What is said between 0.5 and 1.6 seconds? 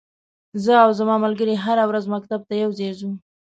زه او ځما ملګری